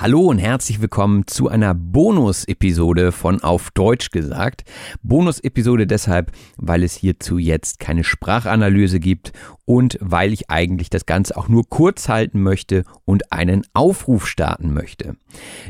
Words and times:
Hallo 0.00 0.22
und 0.22 0.38
herzlich 0.38 0.80
willkommen 0.80 1.26
zu 1.26 1.48
einer 1.48 1.74
Bonus-Episode 1.74 3.12
von 3.12 3.42
Auf 3.42 3.70
Deutsch 3.72 4.10
gesagt. 4.10 4.64
Bonus-Episode 5.02 5.86
deshalb, 5.86 6.32
weil 6.56 6.84
es 6.84 6.94
hierzu 6.94 7.36
jetzt 7.36 7.80
keine 7.80 8.02
Sprachanalyse 8.02 8.98
gibt 8.98 9.34
und 9.66 9.98
weil 10.00 10.32
ich 10.32 10.48
eigentlich 10.48 10.88
das 10.88 11.04
Ganze 11.04 11.36
auch 11.36 11.48
nur 11.48 11.68
kurz 11.68 12.08
halten 12.08 12.42
möchte 12.42 12.84
und 13.04 13.30
einen 13.30 13.66
Aufruf 13.74 14.26
starten 14.26 14.72
möchte. 14.72 15.16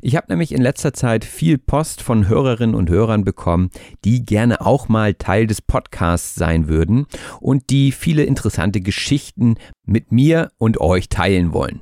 Ich 0.00 0.14
habe 0.14 0.26
nämlich 0.28 0.52
in 0.52 0.62
letzter 0.62 0.92
Zeit 0.92 1.24
viel 1.24 1.58
Post 1.58 2.00
von 2.00 2.28
Hörerinnen 2.28 2.76
und 2.76 2.88
Hörern 2.88 3.24
bekommen, 3.24 3.70
die 4.04 4.24
gerne 4.24 4.60
auch 4.60 4.88
mal 4.88 5.14
Teil 5.14 5.48
des 5.48 5.60
Podcasts 5.60 6.36
sein 6.36 6.68
würden 6.68 7.06
und 7.40 7.70
die 7.70 7.90
viele 7.90 8.22
interessante 8.22 8.80
Geschichten 8.80 9.56
mit 9.84 10.12
mir 10.12 10.52
und 10.56 10.80
euch 10.80 11.08
teilen 11.08 11.52
wollen. 11.52 11.80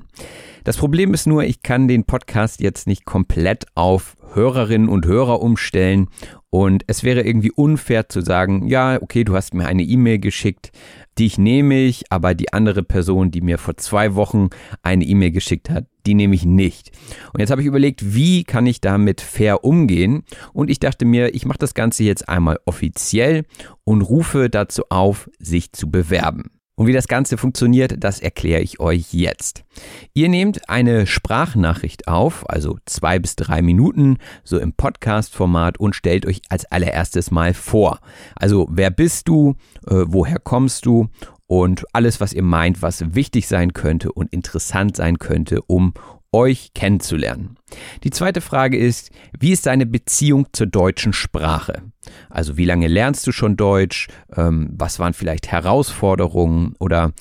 Das 0.63 0.77
Problem 0.77 1.13
ist 1.13 1.27
nur, 1.27 1.43
ich 1.43 1.63
kann 1.63 1.87
den 1.87 2.03
Podcast 2.03 2.61
jetzt 2.61 2.87
nicht 2.87 3.05
komplett 3.05 3.65
auf 3.75 4.15
Hörerinnen 4.33 4.89
und 4.89 5.05
Hörer 5.05 5.41
umstellen 5.41 6.09
und 6.49 6.83
es 6.87 7.03
wäre 7.03 7.21
irgendwie 7.21 7.51
unfair 7.51 8.09
zu 8.09 8.21
sagen, 8.21 8.67
ja, 8.67 9.01
okay, 9.01 9.23
du 9.23 9.35
hast 9.35 9.53
mir 9.53 9.67
eine 9.67 9.83
E-Mail 9.83 10.19
geschickt, 10.19 10.71
dich 11.17 11.37
nehme 11.37 11.79
ich, 11.79 12.11
aber 12.11 12.33
die 12.33 12.53
andere 12.53 12.81
Person, 12.81 13.29
die 13.31 13.41
mir 13.41 13.57
vor 13.57 13.77
zwei 13.77 14.15
Wochen 14.15 14.49
eine 14.81 15.05
E-Mail 15.05 15.31
geschickt 15.31 15.69
hat, 15.69 15.85
die 16.05 16.15
nehme 16.15 16.33
ich 16.33 16.45
nicht. 16.45 16.91
Und 17.33 17.39
jetzt 17.39 17.51
habe 17.51 17.61
ich 17.61 17.67
überlegt, 17.67 18.15
wie 18.15 18.43
kann 18.43 18.65
ich 18.65 18.81
damit 18.81 19.21
fair 19.21 19.63
umgehen? 19.63 20.23
Und 20.53 20.69
ich 20.69 20.79
dachte 20.79 21.05
mir, 21.05 21.35
ich 21.35 21.45
mache 21.45 21.59
das 21.59 21.73
Ganze 21.73 22.03
jetzt 22.03 22.27
einmal 22.27 22.59
offiziell 22.65 23.45
und 23.83 24.01
rufe 24.01 24.49
dazu 24.49 24.83
auf, 24.89 25.29
sich 25.39 25.71
zu 25.71 25.91
bewerben. 25.91 26.51
Und 26.79 26.87
wie 26.87 26.93
das 26.93 27.09
Ganze 27.09 27.35
funktioniert, 27.35 28.01
das 28.01 28.21
erkläre 28.21 28.61
ich 28.61 28.79
euch 28.79 29.13
jetzt. 29.13 29.65
Ihr 30.13 30.29
nehmt 30.29 30.69
eine 30.69 31.07
Sprachnachricht 31.07 32.07
auf, 32.07 32.49
also 32.49 32.77
zwei 32.85 33.19
bis 33.19 33.35
drei 33.35 33.61
Minuten, 33.61 34.15
so 34.45 34.57
im 34.57 34.71
Podcast-Format 34.71 35.77
und 35.77 35.93
stellt 35.93 36.25
euch 36.25 36.39
als 36.47 36.63
allererstes 36.63 37.31
mal 37.31 37.53
vor. 37.53 37.99
Also 38.33 38.65
wer 38.71 38.91
bist 38.91 39.27
du, 39.27 39.55
äh, 39.87 40.05
woher 40.07 40.39
kommst 40.39 40.85
du 40.85 41.09
und 41.47 41.83
alles, 41.91 42.21
was 42.21 42.31
ihr 42.31 42.43
meint, 42.43 42.81
was 42.81 43.13
wichtig 43.13 43.49
sein 43.49 43.73
könnte 43.73 44.13
und 44.13 44.31
interessant 44.31 44.95
sein 44.95 45.19
könnte, 45.19 45.61
um 45.63 45.93
euch 46.31 46.73
kennenzulernen. 46.73 47.55
Die 48.03 48.11
zweite 48.11 48.41
Frage 48.41 48.77
ist, 48.77 49.11
wie 49.39 49.51
ist 49.51 49.65
deine 49.65 49.85
Beziehung 49.85 50.47
zur 50.53 50.67
deutschen 50.67 51.13
Sprache? 51.13 51.83
Also 52.29 52.57
wie 52.57 52.65
lange 52.65 52.87
lernst 52.87 53.25
du 53.27 53.31
schon 53.31 53.57
Deutsch? 53.57 54.07
Ähm, 54.35 54.69
was 54.73 54.99
waren 54.99 55.13
vielleicht 55.13 55.51
Herausforderungen 55.51 56.73
oder 56.79 57.13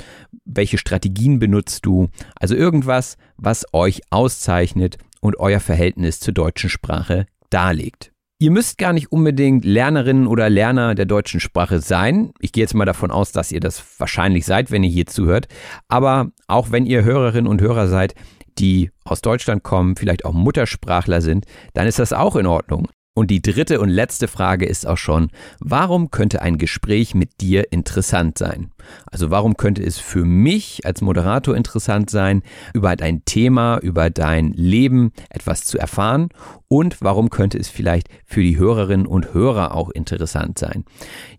welche 0.45 0.79
Strategien 0.79 1.39
benutzt 1.39 1.87
du? 1.87 2.09
Also 2.37 2.55
irgendwas, 2.55 3.17
was 3.37 3.67
euch 3.73 4.03
auszeichnet 4.11 4.99
und 5.21 5.39
euer 5.39 5.61
Verhältnis 5.61 6.21
zur 6.21 6.35
deutschen 6.35 6.71
Sprache 6.71 7.27
darlegt. 7.51 8.13
Ihr 8.41 8.53
müsst 8.53 8.79
gar 8.79 8.93
nicht 8.93 9.11
unbedingt 9.11 9.65
Lernerinnen 9.65 10.29
oder 10.29 10.49
Lerner 10.49 10.95
der 10.95 11.07
deutschen 11.07 11.41
Sprache 11.41 11.81
sein. 11.81 12.33
Ich 12.39 12.53
gehe 12.53 12.63
jetzt 12.63 12.75
mal 12.75 12.85
davon 12.85 13.11
aus, 13.11 13.33
dass 13.33 13.51
ihr 13.51 13.59
das 13.59 13.83
wahrscheinlich 13.99 14.47
seid, 14.47 14.71
wenn 14.71 14.85
ihr 14.85 14.91
hier 14.91 15.07
zuhört. 15.07 15.49
Aber 15.89 16.31
auch 16.47 16.71
wenn 16.71 16.87
ihr 16.87 17.03
Hörerinnen 17.03 17.51
und 17.51 17.61
Hörer 17.61 17.89
seid, 17.89 18.15
die 18.59 18.91
aus 19.05 19.21
Deutschland 19.21 19.63
kommen, 19.63 19.97
vielleicht 19.97 20.25
auch 20.25 20.33
Muttersprachler 20.33 21.21
sind, 21.21 21.47
dann 21.75 21.87
ist 21.87 21.99
das 21.99 22.13
auch 22.13 22.37
in 22.37 22.47
Ordnung. 22.47 22.89
Und 23.19 23.33
die 23.33 23.43
dritte 23.43 23.81
und 23.81 23.89
letzte 23.89 24.29
Frage 24.29 24.65
ist 24.65 24.87
auch 24.87 24.97
schon, 24.97 25.31
warum 25.59 26.13
könnte 26.13 26.41
ein 26.41 26.57
Gespräch 26.57 27.17
mit 27.17 27.41
dir 27.41 27.73
interessant 27.73 28.39
sein? 28.39 28.71
Also 29.11 29.33
warum 29.33 29.57
könnte 29.57 29.83
es 29.83 29.99
für 29.99 30.25
mich 30.25 30.87
als 30.87 31.01
Moderator 31.01 31.57
interessant 31.57 32.11
sein, 32.11 32.45
über 32.75 32.95
dein 32.95 33.25
Thema, 33.25 33.79
über 33.79 34.09
dein 34.09 34.53
Leben 34.53 35.11
etwas 35.31 35.65
zu 35.65 35.79
erfahren? 35.79 36.29
Und 36.69 36.99
warum 37.01 37.29
könnte 37.29 37.59
es 37.59 37.69
vielleicht 37.69 38.09
für 38.25 38.41
die 38.41 38.57
Hörerinnen 38.57 39.07
und 39.07 39.35
Hörer 39.35 39.75
auch 39.75 39.91
interessant 39.91 40.57
sein? 40.57 40.85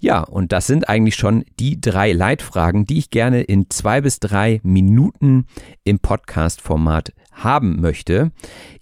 Ja, 0.01 0.19
und 0.19 0.51
das 0.51 0.67
sind 0.67 0.89
eigentlich 0.89 1.15
schon 1.15 1.45
die 1.61 1.79
drei 1.79 2.11
Leitfragen, 2.11 2.87
die 2.87 2.97
ich 2.97 3.09
gerne 3.09 3.41
in 3.41 3.69
zwei 3.69 4.01
bis 4.01 4.19
drei 4.19 4.59
Minuten 4.63 5.45
im 5.85 5.99
Podcast-Format 5.99 7.13
haben 7.31 7.81
möchte. 7.81 8.31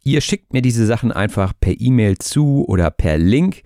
Ihr 0.03 0.21
schickt 0.21 0.53
mir 0.53 0.61
diese 0.61 0.85
Sachen 0.85 1.11
einfach 1.11 1.53
per 1.59 1.79
E-Mail 1.79 2.17
zu 2.17 2.65
oder 2.67 2.91
per 2.91 3.17
Link 3.17 3.63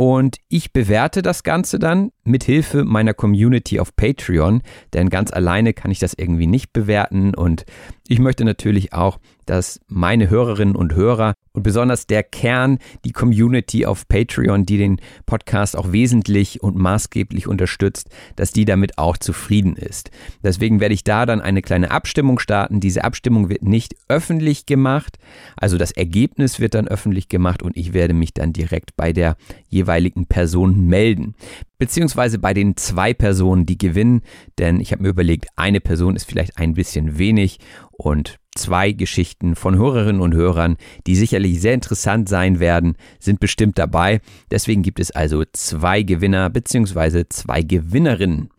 und 0.00 0.36
ich 0.48 0.72
bewerte 0.72 1.22
das 1.22 1.42
Ganze 1.42 1.80
dann 1.80 2.12
mit 2.22 2.44
Hilfe 2.44 2.84
meiner 2.84 3.14
Community 3.14 3.80
auf 3.80 3.96
Patreon, 3.96 4.62
denn 4.92 5.10
ganz 5.10 5.32
alleine 5.32 5.74
kann 5.74 5.90
ich 5.90 5.98
das 5.98 6.14
irgendwie 6.14 6.46
nicht 6.46 6.72
bewerten 6.72 7.34
und 7.34 7.64
ich 8.06 8.20
möchte 8.20 8.44
natürlich 8.44 8.92
auch, 8.92 9.18
dass 9.48 9.80
meine 9.88 10.30
Hörerinnen 10.30 10.76
und 10.76 10.94
Hörer 10.94 11.34
und 11.52 11.62
besonders 11.62 12.06
der 12.06 12.22
Kern, 12.22 12.78
die 13.04 13.12
Community 13.12 13.86
auf 13.86 14.06
Patreon, 14.06 14.66
die 14.66 14.78
den 14.78 15.00
Podcast 15.26 15.76
auch 15.76 15.92
wesentlich 15.92 16.62
und 16.62 16.76
maßgeblich 16.76 17.46
unterstützt, 17.46 18.10
dass 18.36 18.52
die 18.52 18.64
damit 18.64 18.98
auch 18.98 19.16
zufrieden 19.16 19.74
ist. 19.74 20.10
Deswegen 20.42 20.80
werde 20.80 20.94
ich 20.94 21.04
da 21.04 21.26
dann 21.26 21.40
eine 21.40 21.62
kleine 21.62 21.90
Abstimmung 21.90 22.38
starten. 22.38 22.80
Diese 22.80 23.04
Abstimmung 23.04 23.48
wird 23.48 23.62
nicht 23.62 23.96
öffentlich 24.08 24.66
gemacht, 24.66 25.18
also 25.56 25.78
das 25.78 25.90
Ergebnis 25.90 26.60
wird 26.60 26.74
dann 26.74 26.86
öffentlich 26.86 27.28
gemacht 27.28 27.62
und 27.62 27.76
ich 27.76 27.92
werde 27.92 28.14
mich 28.14 28.34
dann 28.34 28.52
direkt 28.52 28.96
bei 28.96 29.12
der 29.12 29.36
jeweiligen 29.68 30.26
Person 30.26 30.86
melden 30.86 31.34
beziehungsweise 31.78 32.38
bei 32.38 32.54
den 32.54 32.76
zwei 32.76 33.14
Personen, 33.14 33.64
die 33.64 33.78
gewinnen, 33.78 34.22
denn 34.58 34.80
ich 34.80 34.92
habe 34.92 35.02
mir 35.02 35.10
überlegt, 35.10 35.46
eine 35.56 35.80
Person 35.80 36.16
ist 36.16 36.24
vielleicht 36.24 36.58
ein 36.58 36.74
bisschen 36.74 37.18
wenig 37.18 37.60
und 37.92 38.38
zwei 38.58 38.92
Geschichten 38.92 39.54
von 39.54 39.78
Hörerinnen 39.78 40.20
und 40.20 40.34
Hörern, 40.34 40.76
die 41.06 41.16
sicherlich 41.16 41.58
sehr 41.60 41.74
interessant 41.74 42.28
sein 42.28 42.58
werden, 42.60 42.96
sind 43.18 43.40
bestimmt 43.40 43.78
dabei. 43.78 44.20
Deswegen 44.50 44.82
gibt 44.82 45.00
es 45.00 45.10
also 45.10 45.44
zwei 45.52 46.02
Gewinner 46.02 46.50
bzw. 46.50 47.24
zwei 47.28 47.62
Gewinnerinnen. 47.62 48.50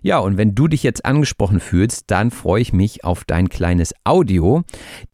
Ja, 0.00 0.18
und 0.18 0.36
wenn 0.36 0.54
du 0.54 0.68
dich 0.68 0.84
jetzt 0.84 1.04
angesprochen 1.04 1.58
fühlst, 1.60 2.04
dann 2.06 2.30
freue 2.30 2.62
ich 2.62 2.72
mich 2.72 3.04
auf 3.04 3.24
dein 3.24 3.48
kleines 3.48 3.92
Audio. 4.04 4.62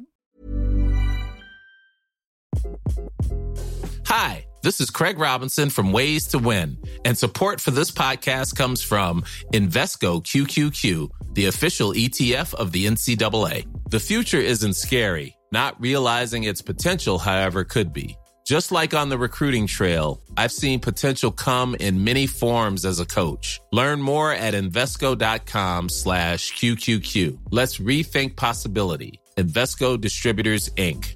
Hi, 4.07 4.45
this 4.61 4.79
is 4.79 4.91
Craig 4.91 5.17
Robinson 5.17 5.69
from 5.71 5.91
Ways 5.91 6.27
to 6.27 6.37
Win, 6.37 6.77
and 7.05 7.17
support 7.17 7.61
for 7.61 7.71
this 7.73 7.91
podcast 7.91 8.55
comes 8.55 8.83
from 8.83 9.23
Invesco 9.53 10.21
QQQ, 10.21 11.09
the 11.33 11.47
official 11.47 11.93
ETF 11.93 12.53
of 12.55 12.71
the 12.73 12.85
NCAA. 12.85 13.65
The 13.89 13.99
future 13.99 14.41
isn't 14.41 14.75
scary. 14.75 15.35
Not 15.51 15.79
realizing 15.81 16.43
its 16.45 16.61
potential, 16.61 17.17
however, 17.17 17.63
could 17.63 17.91
be. 17.91 18.17
Just 18.45 18.71
like 18.71 18.93
on 18.93 19.09
the 19.09 19.17
recruiting 19.17 19.67
trail, 19.67 20.21
I've 20.35 20.51
seen 20.51 20.79
potential 20.79 21.31
come 21.31 21.75
in 21.75 22.03
many 22.03 22.25
forms 22.27 22.85
as 22.85 22.99
a 22.99 23.05
coach. 23.05 23.61
Learn 23.71 24.01
more 24.01 24.31
at 24.33 24.53
Invesco.com 24.53 25.89
slash 25.89 26.53
QQQ. 26.53 27.37
Let's 27.51 27.77
rethink 27.77 28.35
possibility. 28.35 29.19
Invesco 29.37 29.99
Distributors, 29.99 30.69
Inc. 30.71 31.15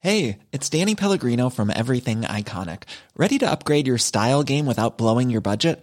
Hey, 0.00 0.40
it's 0.52 0.68
Danny 0.68 0.94
Pellegrino 0.94 1.48
from 1.48 1.70
Everything 1.70 2.22
Iconic. 2.22 2.82
Ready 3.16 3.38
to 3.38 3.50
upgrade 3.50 3.86
your 3.86 3.96
style 3.96 4.42
game 4.42 4.66
without 4.66 4.98
blowing 4.98 5.30
your 5.30 5.40
budget? 5.40 5.82